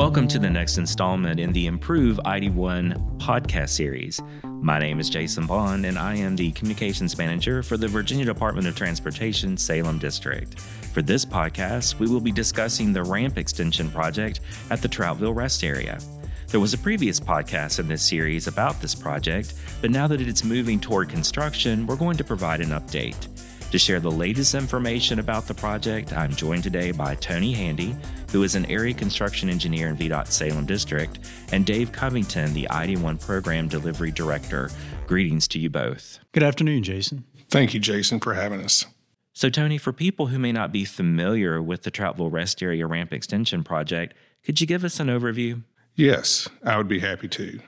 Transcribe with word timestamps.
Welcome 0.00 0.28
to 0.28 0.38
the 0.38 0.48
next 0.48 0.78
installment 0.78 1.38
in 1.38 1.52
the 1.52 1.66
Improve 1.66 2.18
I 2.24 2.38
81 2.38 3.18
podcast 3.18 3.68
series. 3.68 4.18
My 4.42 4.78
name 4.78 4.98
is 4.98 5.10
Jason 5.10 5.46
Bond, 5.46 5.84
and 5.84 5.98
I 5.98 6.14
am 6.14 6.36
the 6.36 6.52
Communications 6.52 7.18
Manager 7.18 7.62
for 7.62 7.76
the 7.76 7.86
Virginia 7.86 8.24
Department 8.24 8.66
of 8.66 8.74
Transportation 8.74 9.58
Salem 9.58 9.98
District. 9.98 10.58
For 10.58 11.02
this 11.02 11.26
podcast, 11.26 11.98
we 11.98 12.08
will 12.08 12.22
be 12.22 12.32
discussing 12.32 12.94
the 12.94 13.02
ramp 13.02 13.36
extension 13.36 13.90
project 13.90 14.40
at 14.70 14.80
the 14.80 14.88
Troutville 14.88 15.34
Rest 15.34 15.62
Area. 15.62 15.98
There 16.46 16.60
was 16.60 16.72
a 16.72 16.78
previous 16.78 17.20
podcast 17.20 17.78
in 17.78 17.86
this 17.86 18.02
series 18.02 18.46
about 18.46 18.80
this 18.80 18.94
project, 18.94 19.52
but 19.82 19.90
now 19.90 20.06
that 20.06 20.22
it's 20.22 20.44
moving 20.44 20.80
toward 20.80 21.10
construction, 21.10 21.86
we're 21.86 21.96
going 21.96 22.16
to 22.16 22.24
provide 22.24 22.62
an 22.62 22.70
update. 22.70 23.28
To 23.70 23.78
share 23.78 24.00
the 24.00 24.10
latest 24.10 24.56
information 24.56 25.20
about 25.20 25.46
the 25.46 25.54
project, 25.54 26.12
I'm 26.12 26.34
joined 26.34 26.64
today 26.64 26.90
by 26.90 27.14
Tony 27.14 27.52
Handy, 27.52 27.94
who 28.32 28.42
is 28.42 28.56
an 28.56 28.66
area 28.66 28.92
construction 28.92 29.48
engineer 29.48 29.86
in 29.86 29.96
VDOT 29.96 30.26
Salem 30.26 30.66
District, 30.66 31.20
and 31.52 31.64
Dave 31.64 31.92
Covington, 31.92 32.52
the 32.52 32.68
I 32.68 32.82
81 32.82 33.18
Program 33.18 33.68
Delivery 33.68 34.10
Director. 34.10 34.70
Greetings 35.06 35.46
to 35.48 35.60
you 35.60 35.70
both. 35.70 36.18
Good 36.32 36.42
afternoon, 36.42 36.82
Jason. 36.82 37.24
Thank 37.48 37.72
you, 37.72 37.78
Jason, 37.78 38.18
for 38.18 38.34
having 38.34 38.60
us. 38.60 38.86
So, 39.34 39.48
Tony, 39.48 39.78
for 39.78 39.92
people 39.92 40.26
who 40.26 40.40
may 40.40 40.50
not 40.50 40.72
be 40.72 40.84
familiar 40.84 41.62
with 41.62 41.84
the 41.84 41.92
Troutville 41.92 42.32
Rest 42.32 42.64
Area 42.64 42.88
Ramp 42.88 43.12
Extension 43.12 43.62
Project, 43.62 44.14
could 44.44 44.60
you 44.60 44.66
give 44.66 44.82
us 44.82 44.98
an 44.98 45.06
overview? 45.06 45.62
Yes, 45.94 46.48
I 46.64 46.76
would 46.76 46.88
be 46.88 46.98
happy 46.98 47.28
to. 47.28 47.60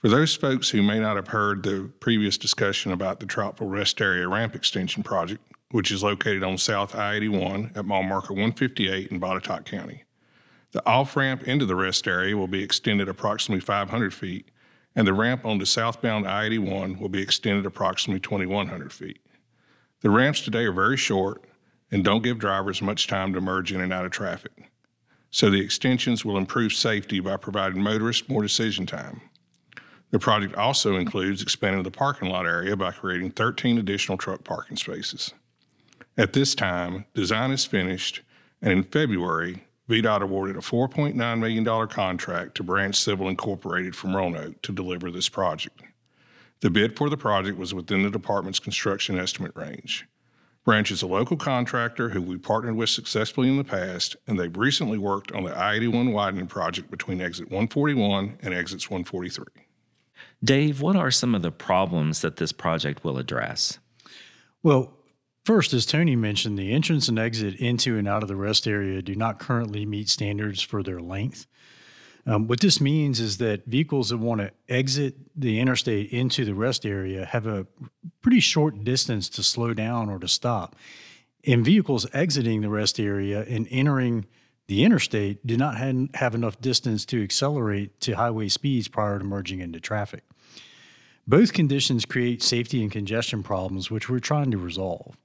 For 0.00 0.08
those 0.08 0.36
folks 0.36 0.70
who 0.70 0.80
may 0.80 1.00
not 1.00 1.16
have 1.16 1.26
heard 1.26 1.64
the 1.64 1.90
previous 1.98 2.38
discussion 2.38 2.92
about 2.92 3.18
the 3.18 3.26
Troutville 3.26 3.68
Rest 3.68 4.00
Area 4.00 4.28
Ramp 4.28 4.54
Extension 4.54 5.02
Project, 5.02 5.42
which 5.72 5.90
is 5.90 6.04
located 6.04 6.44
on 6.44 6.56
South 6.56 6.94
I 6.94 7.14
81 7.14 7.72
at 7.74 7.84
mile 7.84 8.04
marker 8.04 8.32
158 8.32 9.10
in 9.10 9.18
Botetourt 9.20 9.64
County, 9.64 10.04
the 10.70 10.86
off 10.86 11.16
ramp 11.16 11.48
into 11.48 11.66
the 11.66 11.74
rest 11.74 12.06
area 12.06 12.36
will 12.36 12.46
be 12.46 12.62
extended 12.62 13.08
approximately 13.08 13.60
500 13.60 14.14
feet, 14.14 14.52
and 14.94 15.04
the 15.04 15.12
ramp 15.12 15.44
onto 15.44 15.64
southbound 15.64 16.28
I 16.28 16.44
81 16.44 17.00
will 17.00 17.08
be 17.08 17.20
extended 17.20 17.66
approximately 17.66 18.20
2,100 18.20 18.92
feet. 18.92 19.18
The 20.02 20.10
ramps 20.10 20.42
today 20.42 20.64
are 20.66 20.72
very 20.72 20.96
short 20.96 21.42
and 21.90 22.04
don't 22.04 22.22
give 22.22 22.38
drivers 22.38 22.80
much 22.80 23.08
time 23.08 23.32
to 23.32 23.40
merge 23.40 23.72
in 23.72 23.80
and 23.80 23.92
out 23.92 24.06
of 24.06 24.12
traffic. 24.12 24.70
So 25.32 25.50
the 25.50 25.60
extensions 25.60 26.24
will 26.24 26.38
improve 26.38 26.72
safety 26.72 27.18
by 27.18 27.36
providing 27.36 27.82
motorists 27.82 28.28
more 28.28 28.42
decision 28.42 28.86
time. 28.86 29.22
The 30.10 30.18
project 30.18 30.54
also 30.54 30.96
includes 30.96 31.42
expanding 31.42 31.82
the 31.82 31.90
parking 31.90 32.30
lot 32.30 32.46
area 32.46 32.76
by 32.76 32.92
creating 32.92 33.32
13 33.32 33.78
additional 33.78 34.16
truck 34.16 34.42
parking 34.42 34.76
spaces. 34.76 35.34
At 36.16 36.32
this 36.32 36.54
time, 36.54 37.04
design 37.14 37.50
is 37.50 37.66
finished, 37.66 38.22
and 38.62 38.72
in 38.72 38.82
February, 38.84 39.64
VDOT 39.88 40.22
awarded 40.22 40.56
a 40.56 40.60
$4.9 40.60 41.38
million 41.38 41.88
contract 41.88 42.54
to 42.56 42.62
Branch 42.62 42.94
Civil 42.94 43.28
Incorporated 43.28 43.94
from 43.94 44.16
Roanoke 44.16 44.60
to 44.62 44.72
deliver 44.72 45.10
this 45.10 45.28
project. 45.28 45.82
The 46.60 46.70
bid 46.70 46.96
for 46.96 47.08
the 47.08 47.16
project 47.16 47.56
was 47.56 47.72
within 47.72 48.02
the 48.02 48.10
department's 48.10 48.58
construction 48.58 49.18
estimate 49.18 49.54
range. 49.54 50.06
Branch 50.64 50.90
is 50.90 51.02
a 51.02 51.06
local 51.06 51.36
contractor 51.36 52.10
who 52.10 52.20
we 52.20 52.36
partnered 52.36 52.76
with 52.76 52.90
successfully 52.90 53.48
in 53.48 53.56
the 53.56 53.64
past, 53.64 54.16
and 54.26 54.38
they've 54.38 54.56
recently 54.56 54.98
worked 54.98 55.32
on 55.32 55.44
the 55.44 55.56
I 55.56 55.74
81 55.74 56.12
widening 56.12 56.46
project 56.46 56.90
between 56.90 57.20
exit 57.20 57.46
141 57.46 58.38
and 58.42 58.52
exits 58.52 58.90
143. 58.90 59.67
Dave, 60.42 60.80
what 60.80 60.96
are 60.96 61.10
some 61.10 61.34
of 61.34 61.42
the 61.42 61.50
problems 61.50 62.20
that 62.20 62.36
this 62.36 62.52
project 62.52 63.04
will 63.04 63.18
address? 63.18 63.78
Well, 64.62 64.92
first, 65.44 65.72
as 65.72 65.86
Tony 65.86 66.16
mentioned, 66.16 66.58
the 66.58 66.72
entrance 66.72 67.08
and 67.08 67.18
exit 67.18 67.56
into 67.56 67.98
and 67.98 68.06
out 68.06 68.22
of 68.22 68.28
the 68.28 68.36
rest 68.36 68.66
area 68.66 69.02
do 69.02 69.14
not 69.14 69.38
currently 69.38 69.84
meet 69.84 70.08
standards 70.08 70.62
for 70.62 70.82
their 70.82 71.00
length. 71.00 71.46
Um, 72.26 72.46
what 72.46 72.60
this 72.60 72.80
means 72.80 73.20
is 73.20 73.38
that 73.38 73.64
vehicles 73.64 74.10
that 74.10 74.18
want 74.18 74.42
to 74.42 74.52
exit 74.68 75.16
the 75.34 75.58
interstate 75.60 76.10
into 76.10 76.44
the 76.44 76.54
rest 76.54 76.84
area 76.84 77.24
have 77.24 77.46
a 77.46 77.66
pretty 78.20 78.40
short 78.40 78.84
distance 78.84 79.30
to 79.30 79.42
slow 79.42 79.72
down 79.72 80.10
or 80.10 80.18
to 80.18 80.28
stop. 80.28 80.76
And 81.46 81.64
vehicles 81.64 82.06
exiting 82.12 82.60
the 82.60 82.68
rest 82.68 83.00
area 83.00 83.46
and 83.48 83.66
entering 83.70 84.26
the 84.68 84.84
interstate 84.84 85.44
did 85.46 85.58
not 85.58 85.78
have 86.14 86.34
enough 86.34 86.60
distance 86.60 87.04
to 87.06 87.22
accelerate 87.22 88.00
to 88.02 88.12
highway 88.12 88.48
speeds 88.48 88.86
prior 88.86 89.18
to 89.18 89.24
merging 89.24 89.60
into 89.60 89.80
traffic. 89.80 90.22
Both 91.26 91.52
conditions 91.52 92.04
create 92.04 92.42
safety 92.42 92.82
and 92.82 92.92
congestion 92.92 93.42
problems, 93.42 93.90
which 93.90 94.08
we're 94.08 94.18
trying 94.18 94.50
to 94.50 94.58
resolve. 94.58 95.16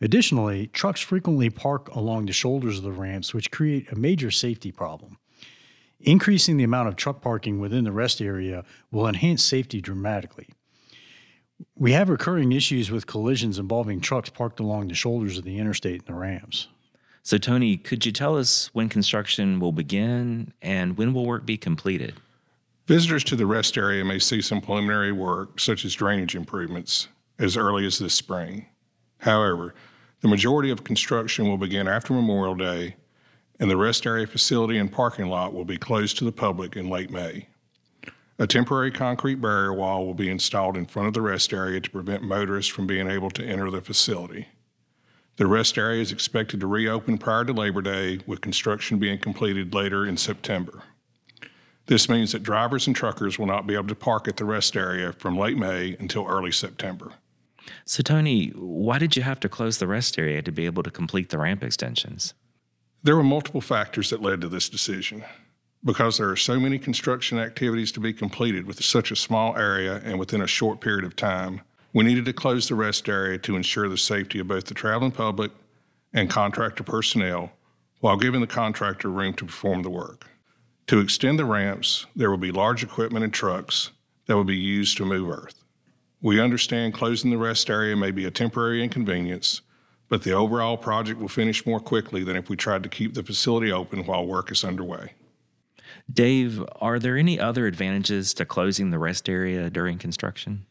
Additionally, 0.00 0.68
trucks 0.68 1.00
frequently 1.00 1.50
park 1.50 1.88
along 1.94 2.26
the 2.26 2.32
shoulders 2.32 2.78
of 2.78 2.84
the 2.84 2.92
ramps, 2.92 3.34
which 3.34 3.50
create 3.50 3.90
a 3.90 3.96
major 3.96 4.30
safety 4.30 4.70
problem. 4.70 5.18
Increasing 6.00 6.56
the 6.56 6.64
amount 6.64 6.88
of 6.88 6.94
truck 6.94 7.20
parking 7.20 7.58
within 7.58 7.82
the 7.82 7.90
rest 7.90 8.20
area 8.20 8.64
will 8.92 9.08
enhance 9.08 9.42
safety 9.42 9.80
dramatically. 9.80 10.48
We 11.74 11.90
have 11.92 12.08
recurring 12.08 12.52
issues 12.52 12.92
with 12.92 13.08
collisions 13.08 13.58
involving 13.58 14.00
trucks 14.00 14.30
parked 14.30 14.60
along 14.60 14.86
the 14.86 14.94
shoulders 14.94 15.36
of 15.36 15.42
the 15.42 15.58
interstate 15.58 16.06
and 16.06 16.14
the 16.14 16.20
ramps. 16.20 16.68
So, 17.28 17.36
Tony, 17.36 17.76
could 17.76 18.06
you 18.06 18.12
tell 18.12 18.38
us 18.38 18.70
when 18.72 18.88
construction 18.88 19.60
will 19.60 19.70
begin 19.70 20.54
and 20.62 20.96
when 20.96 21.12
will 21.12 21.26
work 21.26 21.44
be 21.44 21.58
completed? 21.58 22.14
Visitors 22.86 23.22
to 23.24 23.36
the 23.36 23.44
rest 23.44 23.76
area 23.76 24.02
may 24.02 24.18
see 24.18 24.40
some 24.40 24.62
preliminary 24.62 25.12
work, 25.12 25.60
such 25.60 25.84
as 25.84 25.94
drainage 25.94 26.34
improvements, 26.34 27.08
as 27.38 27.54
early 27.54 27.84
as 27.84 27.98
this 27.98 28.14
spring. 28.14 28.64
However, 29.18 29.74
the 30.22 30.28
majority 30.28 30.70
of 30.70 30.84
construction 30.84 31.46
will 31.46 31.58
begin 31.58 31.86
after 31.86 32.14
Memorial 32.14 32.54
Day, 32.54 32.96
and 33.60 33.70
the 33.70 33.76
rest 33.76 34.06
area 34.06 34.26
facility 34.26 34.78
and 34.78 34.90
parking 34.90 35.26
lot 35.26 35.52
will 35.52 35.66
be 35.66 35.76
closed 35.76 36.16
to 36.16 36.24
the 36.24 36.32
public 36.32 36.76
in 36.76 36.88
late 36.88 37.10
May. 37.10 37.46
A 38.38 38.46
temporary 38.46 38.90
concrete 38.90 39.34
barrier 39.34 39.74
wall 39.74 40.06
will 40.06 40.14
be 40.14 40.30
installed 40.30 40.78
in 40.78 40.86
front 40.86 41.08
of 41.08 41.12
the 41.12 41.20
rest 41.20 41.52
area 41.52 41.78
to 41.78 41.90
prevent 41.90 42.22
motorists 42.22 42.72
from 42.72 42.86
being 42.86 43.06
able 43.06 43.28
to 43.32 43.44
enter 43.44 43.70
the 43.70 43.82
facility. 43.82 44.48
The 45.38 45.46
rest 45.46 45.78
area 45.78 46.02
is 46.02 46.10
expected 46.10 46.58
to 46.60 46.66
reopen 46.66 47.16
prior 47.16 47.44
to 47.44 47.52
Labor 47.52 47.80
Day, 47.80 48.18
with 48.26 48.40
construction 48.40 48.98
being 48.98 49.20
completed 49.20 49.72
later 49.72 50.04
in 50.04 50.16
September. 50.16 50.82
This 51.86 52.08
means 52.08 52.32
that 52.32 52.42
drivers 52.42 52.88
and 52.88 52.94
truckers 52.94 53.38
will 53.38 53.46
not 53.46 53.64
be 53.64 53.74
able 53.74 53.86
to 53.86 53.94
park 53.94 54.26
at 54.26 54.36
the 54.36 54.44
rest 54.44 54.76
area 54.76 55.12
from 55.12 55.38
late 55.38 55.56
May 55.56 55.96
until 56.00 56.26
early 56.26 56.50
September. 56.50 57.12
So, 57.84 58.02
Tony, 58.02 58.48
why 58.48 58.98
did 58.98 59.16
you 59.16 59.22
have 59.22 59.38
to 59.40 59.48
close 59.48 59.78
the 59.78 59.86
rest 59.86 60.18
area 60.18 60.42
to 60.42 60.50
be 60.50 60.66
able 60.66 60.82
to 60.82 60.90
complete 60.90 61.28
the 61.28 61.38
ramp 61.38 61.62
extensions? 61.62 62.34
There 63.04 63.14
were 63.14 63.22
multiple 63.22 63.60
factors 63.60 64.10
that 64.10 64.20
led 64.20 64.40
to 64.40 64.48
this 64.48 64.68
decision. 64.68 65.24
Because 65.84 66.18
there 66.18 66.28
are 66.28 66.36
so 66.36 66.58
many 66.58 66.80
construction 66.80 67.38
activities 67.38 67.92
to 67.92 68.00
be 68.00 68.12
completed 68.12 68.66
with 68.66 68.82
such 68.82 69.12
a 69.12 69.16
small 69.16 69.56
area 69.56 70.02
and 70.04 70.18
within 70.18 70.42
a 70.42 70.48
short 70.48 70.80
period 70.80 71.04
of 71.04 71.14
time, 71.14 71.60
we 71.92 72.04
needed 72.04 72.24
to 72.26 72.32
close 72.32 72.68
the 72.68 72.74
rest 72.74 73.08
area 73.08 73.38
to 73.38 73.56
ensure 73.56 73.88
the 73.88 73.96
safety 73.96 74.38
of 74.38 74.48
both 74.48 74.66
the 74.66 74.74
traveling 74.74 75.12
public 75.12 75.50
and 76.12 76.30
contractor 76.30 76.84
personnel 76.84 77.52
while 78.00 78.16
giving 78.16 78.40
the 78.40 78.46
contractor 78.46 79.10
room 79.10 79.34
to 79.34 79.44
perform 79.44 79.82
the 79.82 79.90
work. 79.90 80.26
To 80.88 81.00
extend 81.00 81.38
the 81.38 81.44
ramps, 81.44 82.06
there 82.14 82.30
will 82.30 82.38
be 82.38 82.52
large 82.52 82.82
equipment 82.82 83.24
and 83.24 83.32
trucks 83.32 83.90
that 84.26 84.36
will 84.36 84.44
be 84.44 84.56
used 84.56 84.96
to 84.98 85.04
move 85.04 85.28
earth. 85.28 85.64
We 86.20 86.40
understand 86.40 86.94
closing 86.94 87.30
the 87.30 87.38
rest 87.38 87.70
area 87.70 87.96
may 87.96 88.10
be 88.10 88.24
a 88.24 88.30
temporary 88.30 88.82
inconvenience, 88.82 89.60
but 90.08 90.22
the 90.22 90.32
overall 90.32 90.76
project 90.76 91.20
will 91.20 91.28
finish 91.28 91.66
more 91.66 91.80
quickly 91.80 92.24
than 92.24 92.36
if 92.36 92.48
we 92.48 92.56
tried 92.56 92.82
to 92.82 92.88
keep 92.88 93.14
the 93.14 93.22
facility 93.22 93.70
open 93.70 94.04
while 94.04 94.26
work 94.26 94.50
is 94.50 94.64
underway. 94.64 95.12
Dave, 96.12 96.64
are 96.76 96.98
there 96.98 97.16
any 97.16 97.38
other 97.38 97.66
advantages 97.66 98.32
to 98.34 98.44
closing 98.44 98.90
the 98.90 98.98
rest 98.98 99.28
area 99.28 99.68
during 99.70 99.98
construction? 99.98 100.64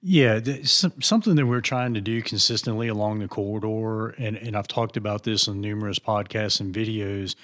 Yeah, 0.00 0.40
something 0.62 1.34
that 1.34 1.46
we're 1.46 1.60
trying 1.60 1.94
to 1.94 2.00
do 2.00 2.22
consistently 2.22 2.86
along 2.86 3.18
the 3.18 3.26
corridor, 3.26 4.10
and, 4.10 4.36
and 4.36 4.56
I've 4.56 4.68
talked 4.68 4.96
about 4.96 5.24
this 5.24 5.48
on 5.48 5.60
numerous 5.60 5.98
podcasts 5.98 6.60
and 6.60 6.72
videos, 6.72 7.34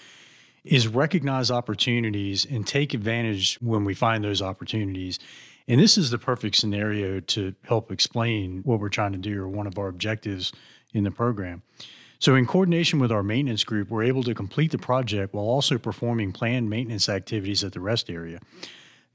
is 0.62 0.86
recognize 0.86 1.50
opportunities 1.50 2.44
and 2.44 2.64
take 2.64 2.94
advantage 2.94 3.58
when 3.60 3.84
we 3.84 3.92
find 3.92 4.22
those 4.22 4.40
opportunities. 4.40 5.18
And 5.66 5.80
this 5.80 5.98
is 5.98 6.10
the 6.10 6.18
perfect 6.18 6.54
scenario 6.54 7.18
to 7.20 7.54
help 7.64 7.90
explain 7.90 8.62
what 8.64 8.78
we're 8.78 8.88
trying 8.88 9.12
to 9.12 9.18
do 9.18 9.42
or 9.42 9.48
one 9.48 9.66
of 9.66 9.76
our 9.76 9.88
objectives 9.88 10.52
in 10.92 11.02
the 11.02 11.10
program. 11.10 11.62
So, 12.20 12.36
in 12.36 12.46
coordination 12.46 13.00
with 13.00 13.10
our 13.10 13.22
maintenance 13.24 13.64
group, 13.64 13.90
we're 13.90 14.04
able 14.04 14.22
to 14.22 14.34
complete 14.34 14.70
the 14.70 14.78
project 14.78 15.34
while 15.34 15.44
also 15.44 15.76
performing 15.76 16.32
planned 16.32 16.70
maintenance 16.70 17.08
activities 17.08 17.64
at 17.64 17.72
the 17.72 17.80
rest 17.80 18.08
area. 18.08 18.38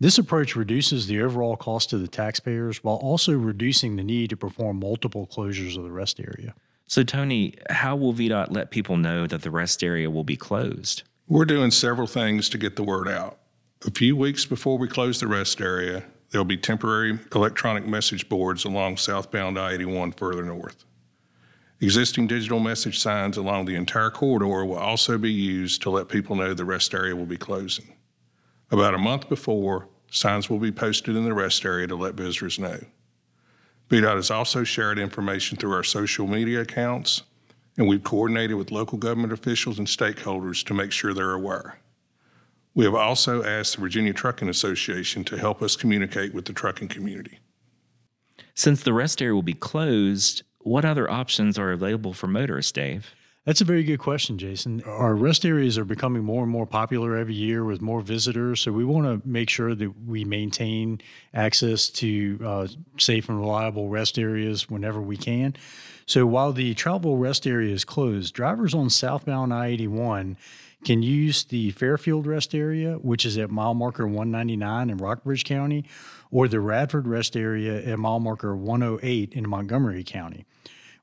This 0.02 0.18
approach 0.18 0.56
reduces 0.56 1.08
the 1.08 1.22
overall 1.22 1.58
cost 1.58 1.90
to 1.90 1.98
the 1.98 2.08
taxpayers 2.08 2.82
while 2.84 2.96
also 2.96 3.34
reducing 3.34 3.98
the 3.98 4.04
need 4.04 4.30
to 4.30 4.38
perform 4.38 4.80
multiple 4.80 5.28
closures 5.28 5.76
of 5.76 5.84
the 5.84 5.92
rest 5.92 6.22
area. 6.22 6.56
So, 6.88 7.04
Tony, 7.04 7.56
how 7.70 7.98
will 7.98 8.14
VDOT 8.14 8.52
let 8.52 8.72
people 8.72 8.96
know 8.96 9.28
that 9.28 9.42
the 9.42 9.52
rest 9.52 9.84
area 9.84 10.10
will 10.10 10.24
be 10.24 10.38
closed? 10.38 11.04
We're 11.28 11.44
doing 11.44 11.70
several 11.70 12.08
things 12.08 12.48
to 12.50 12.58
get 12.58 12.78
the 12.78 12.84
word 12.84 13.10
out. 13.10 13.40
A 13.86 13.92
few 13.92 14.16
weeks 14.16 14.46
before 14.46 14.78
we 14.78 14.88
close 14.88 15.20
the 15.20 15.28
rest 15.28 15.60
area, 15.60 16.06
there'll 16.30 16.46
be 16.46 16.58
temporary 16.58 17.20
electronic 17.36 17.86
message 17.86 18.30
boards 18.30 18.64
along 18.64 18.98
southbound 18.98 19.60
I 19.60 19.74
81 19.74 20.14
further 20.14 20.44
north. 20.44 20.86
Existing 21.82 22.28
digital 22.28 22.60
message 22.60 23.00
signs 23.00 23.36
along 23.36 23.66
the 23.66 23.76
entire 23.76 24.10
corridor 24.10 24.66
will 24.66 24.78
also 24.78 25.18
be 25.18 25.32
used 25.32 25.82
to 25.82 25.90
let 25.90 26.08
people 26.08 26.38
know 26.38 26.54
the 26.54 26.66
rest 26.66 26.94
area 26.94 27.16
will 27.16 27.26
be 27.26 27.38
closing. 27.38 27.94
About 28.72 28.94
a 28.94 29.00
month 29.00 29.30
before, 29.30 29.88
signs 30.12 30.50
will 30.50 30.60
be 30.60 30.72
posted 30.72 31.16
in 31.16 31.26
the 31.26 31.34
rest 31.34 31.66
area 31.66 31.88
to 31.88 31.96
let 31.96 32.14
visitors 32.14 32.60
know. 32.60 32.80
VDOT 33.90 34.16
has 34.16 34.30
also 34.30 34.64
shared 34.64 35.00
information 35.00 35.58
through 35.58 35.74
our 35.74 35.84
social 35.84 36.28
media 36.28 36.62
accounts, 36.62 37.24
and 37.78 37.88
we've 37.88 38.04
coordinated 38.04 38.56
with 38.58 38.72
local 38.72 39.00
government 39.00 39.34
officials 39.34 39.80
and 39.80 39.88
stakeholders 39.88 40.64
to 40.66 40.76
make 40.76 40.92
sure 40.92 41.14
they're 41.14 41.34
aware. 41.34 41.80
We 42.76 42.86
have 42.86 42.94
also 42.94 43.44
asked 43.44 43.76
the 43.76 43.82
Virginia 43.82 44.14
Trucking 44.14 44.50
Association 44.50 45.24
to 45.26 45.38
help 45.38 45.64
us 45.64 45.76
communicate 45.76 46.36
with 46.36 46.46
the 46.46 46.54
trucking 46.54 46.90
community. 46.90 47.40
Since 48.54 48.84
the 48.84 48.94
rest 48.94 49.22
area 49.22 49.34
will 49.34 49.42
be 49.42 49.54
closed, 49.54 50.44
what 50.60 50.86
other 50.86 51.10
options 51.10 51.58
are 51.58 51.72
available 51.72 52.14
for 52.14 52.28
motorists, 52.28 52.72
Dave? 52.72 53.16
That's 53.50 53.62
a 53.62 53.66
very 53.66 53.84
good 53.84 53.98
question, 53.98 54.38
Jason. 54.38 54.84
Our 54.84 55.16
rest 55.16 55.44
areas 55.44 55.80
are 55.80 55.84
becoming 55.84 56.24
more 56.24 56.44
and 56.44 56.52
more 56.52 56.68
popular 56.68 57.18
every 57.18 57.34
year 57.34 57.66
with 57.66 57.82
more 57.82 58.00
visitors. 58.00 58.62
So 58.62 58.72
we 58.72 58.86
want 58.86 59.08
to 59.08 59.28
make 59.28 59.50
sure 59.50 59.74
that 59.74 60.06
we 60.06 60.24
maintain 60.24 61.02
access 61.34 61.90
to 61.90 62.40
uh, 62.46 62.68
safe 63.00 63.28
and 63.28 63.40
reliable 63.40 63.90
rest 63.90 64.20
areas 64.20 64.70
whenever 64.70 65.02
we 65.02 65.18
can. 65.18 65.56
So 66.06 66.28
while 66.28 66.54
the 66.54 66.76
Troutville 66.76 67.20
rest 67.20 67.48
area 67.48 67.74
is 67.74 67.84
closed, 67.84 68.36
drivers 68.36 68.76
on 68.76 68.92
southbound 68.92 69.52
I 69.52 69.70
81 69.70 70.38
can 70.86 71.02
use 71.02 71.44
the 71.46 71.72
Fairfield 71.72 72.28
rest 72.28 72.54
area, 72.54 73.00
which 73.00 73.26
is 73.26 73.36
at 73.40 73.50
mile 73.50 73.74
marker 73.74 74.06
199 74.06 74.92
in 74.92 74.98
Rockbridge 74.98 75.44
County, 75.44 75.86
or 76.30 76.48
the 76.48 76.60
Radford 76.60 77.08
rest 77.08 77.36
area 77.36 77.84
at 77.84 77.98
mile 77.98 78.20
marker 78.20 78.56
108 78.56 79.34
in 79.34 79.50
Montgomery 79.50 80.04
County. 80.04 80.46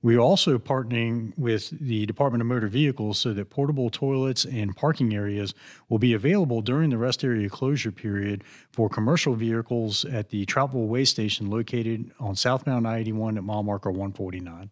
We're 0.03 0.21
also 0.21 0.59
partnering 0.59 1.37
with 1.37 1.71
the 1.81 2.07
Department 2.07 2.41
of 2.43 2.47
Motor 2.47 2.69
Vehicles 2.69 3.19
so 3.19 3.33
that 3.33 3.51
portable 3.51 3.91
toilets 3.91 4.45
and 4.45 4.77
parking 4.77 5.15
areas 5.15 5.55
will 5.89 5.99
be 5.99 6.13
available 6.13 6.61
during 6.61 6.91
the 6.91 6.99
rest 6.99 7.25
area 7.25 7.49
closure 7.49 7.93
period 7.93 8.45
for 8.71 8.89
commercial 8.89 9.35
vehicles 9.35 10.05
at 10.05 10.29
the 10.31 10.45
Troutville 10.47 10.87
Way 10.87 11.05
Station 11.05 11.51
located 11.51 12.13
on 12.21 12.37
southbound 12.37 12.87
I 12.87 12.99
81 12.99 13.39
at 13.39 13.45
mile 13.45 13.63
marker 13.63 13.91
149. 13.91 14.71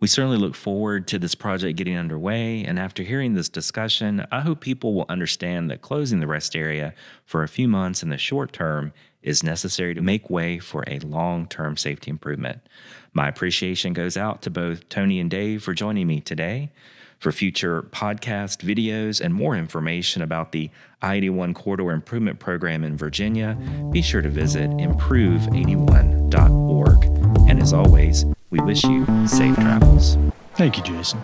We 0.00 0.08
certainly 0.08 0.38
look 0.38 0.54
forward 0.54 1.06
to 1.08 1.18
this 1.18 1.34
project 1.34 1.76
getting 1.76 1.96
underway. 1.96 2.64
And 2.64 2.78
after 2.78 3.02
hearing 3.02 3.34
this 3.34 3.50
discussion, 3.50 4.26
I 4.32 4.40
hope 4.40 4.60
people 4.60 4.94
will 4.94 5.04
understand 5.10 5.70
that 5.70 5.82
closing 5.82 6.20
the 6.20 6.26
rest 6.26 6.56
area 6.56 6.94
for 7.26 7.42
a 7.42 7.48
few 7.48 7.68
months 7.68 8.02
in 8.02 8.08
the 8.08 8.16
short 8.16 8.54
term 8.54 8.94
is 9.22 9.42
necessary 9.42 9.94
to 9.94 10.00
make 10.00 10.30
way 10.30 10.58
for 10.58 10.82
a 10.86 10.98
long 11.00 11.46
term 11.46 11.76
safety 11.76 12.10
improvement. 12.10 12.60
My 13.12 13.28
appreciation 13.28 13.92
goes 13.92 14.16
out 14.16 14.40
to 14.42 14.50
both 14.50 14.88
Tony 14.88 15.20
and 15.20 15.30
Dave 15.30 15.62
for 15.62 15.74
joining 15.74 16.06
me 16.06 16.20
today. 16.20 16.70
For 17.18 17.32
future 17.32 17.82
podcast 17.82 18.64
videos 18.64 19.20
and 19.20 19.34
more 19.34 19.54
information 19.54 20.22
about 20.22 20.52
the 20.52 20.70
I 21.02 21.16
81 21.16 21.52
Corridor 21.52 21.92
Improvement 21.92 22.38
Program 22.38 22.82
in 22.82 22.96
Virginia, 22.96 23.58
be 23.90 24.00
sure 24.00 24.22
to 24.22 24.30
visit 24.30 24.70
improve81.org. 24.70 27.04
And 27.50 27.60
as 27.60 27.74
always, 27.74 28.24
we 28.48 28.60
wish 28.60 28.84
you 28.84 29.04
safe 29.26 29.54
travels. 29.56 30.16
Thank 30.54 30.78
you, 30.78 30.82
Jason. 30.82 31.22